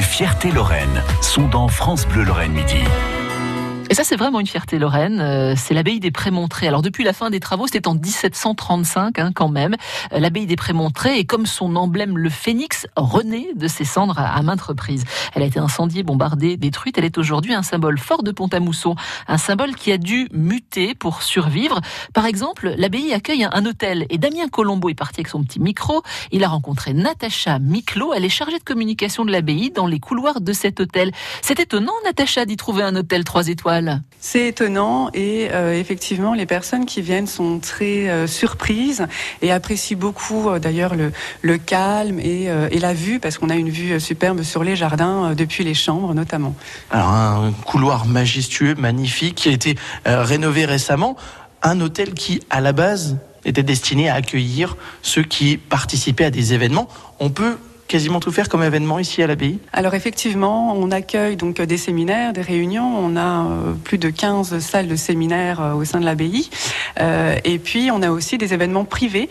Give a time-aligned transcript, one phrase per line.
[0.00, 2.84] Les fiertés Lorraine sont dans France Bleu Lorraine Midi.
[3.90, 5.20] Et ça, c'est vraiment une fierté lorraine.
[5.20, 6.68] Euh, c'est l'abbaye des Prémontrés.
[6.68, 9.74] Alors, depuis la fin des travaux, c'était en 1735 hein, quand même.
[10.12, 14.40] Euh, l'abbaye des Prémontrés est comme son emblème, le phénix, renaît de ses cendres à,
[14.42, 15.02] maintes reprises.
[15.34, 16.98] Elle a été incendiée, bombardée, détruite.
[16.98, 18.94] Elle est aujourd'hui un symbole fort de Pont-à-Mousson.
[19.26, 21.80] Un symbole qui a dû muter pour survivre.
[22.14, 24.06] Par exemple, l'abbaye accueille un, hôtel.
[24.08, 26.04] Et Damien Colombo est parti avec son petit micro.
[26.30, 28.14] Il a rencontré Natacha Miclot.
[28.14, 31.10] Elle est chargée de communication de l'abbaye dans les couloirs de cet hôtel.
[31.42, 33.79] C'est étonnant, Natacha, d'y trouver un hôtel trois étoiles.
[34.20, 39.06] C'est étonnant et euh, effectivement les personnes qui viennent sont très euh, surprises
[39.42, 42.48] et apprécient beaucoup euh, d'ailleurs le, calme et,
[42.78, 46.54] la vue parce qu'on a une vue superbe sur les jardins depuis les chambres notamment.
[46.90, 51.16] Alors un couloir majestueux, magnifique qui a été rénové récemment,
[51.62, 56.54] un hôtel qui à la base était destiné à accueillir ceux qui participaient à des
[56.54, 56.88] événements.
[57.18, 57.58] On peut
[57.90, 62.32] quasiment tout faire comme événement ici à l'abbaye Alors effectivement, on accueille donc des séminaires,
[62.32, 62.88] des réunions.
[62.96, 66.48] On a euh, plus de 15 salles de séminaires euh, au sein de l'abbaye.
[67.00, 69.28] Euh, et puis on a aussi des événements privés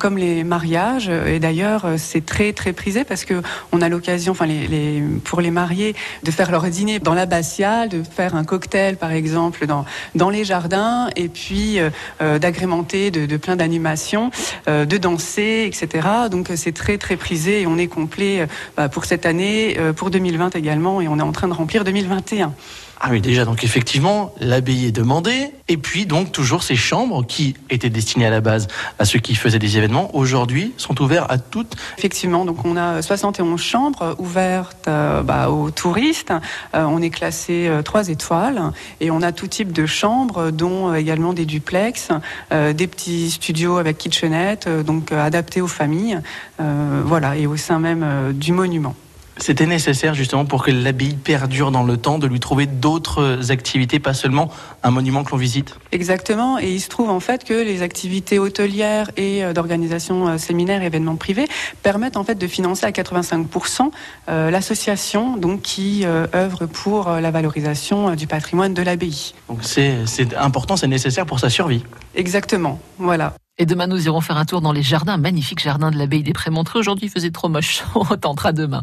[0.00, 1.08] comme les mariages.
[1.08, 5.52] Et d'ailleurs, c'est très très prisé parce que on a l'occasion, enfin les, pour les
[5.52, 9.84] mariés, de faire leur dîner dans l'abbatiale, de faire un cocktail par exemple dans
[10.16, 11.78] dans les jardins, et puis
[12.20, 14.30] d'agrémenter de, de, plein d'animations,
[14.66, 16.08] de danser, etc.
[16.30, 19.92] Donc c'est très très prisé et on est complet euh, bah, pour cette année, euh,
[19.92, 22.52] pour 2020 également, et on est en train de remplir 2021.
[23.00, 25.50] Ah oui, déjà, donc effectivement, l'abbaye est demandée.
[25.68, 29.34] Et puis, donc, toujours ces chambres qui étaient destinées à la base à ceux qui
[29.34, 31.76] faisaient des événements, aujourd'hui, sont ouvertes à toutes.
[31.96, 36.32] Effectivement, donc on a 71 chambres ouvertes euh, bah, aux touristes.
[36.74, 41.46] on est classé 3 étoiles et on a tout type de chambres, dont également des
[41.46, 42.08] duplex,
[42.50, 46.20] des petits studios avec kitchenette, donc adaptés aux familles.
[46.58, 48.94] voilà, et au sein même euh, du monument.
[49.40, 53.98] C'était nécessaire justement pour que l'abbaye perdure dans le temps, de lui trouver d'autres activités,
[53.98, 54.50] pas seulement
[54.82, 58.38] un monument que l'on visite Exactement, et il se trouve en fait que les activités
[58.38, 61.48] hôtelières et euh, d'organisation euh, séminaires, événements privés
[61.82, 63.90] permettent en fait de financer à 85%
[64.28, 69.34] l'association donc qui œuvre pour la valorisation du patrimoine de l'abbaye.
[69.48, 70.04] Donc c'est
[70.36, 71.82] important, c'est nécessaire pour sa survie.
[72.14, 73.34] Exactement, voilà.
[73.60, 76.32] Et demain, nous irons faire un tour dans les jardins, magnifiques jardins de l'abbaye des
[76.32, 76.78] Prémontrés.
[76.78, 77.84] Aujourd'hui, il faisait trop moche.
[77.94, 78.82] On tentera demain.